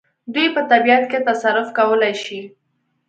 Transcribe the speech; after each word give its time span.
دوی 0.33 0.47
په 0.55 0.61
طبیعت 0.71 1.03
کې 1.11 1.19
تصرف 1.27 1.67
کولای 1.77 2.13
شي. 2.23 2.39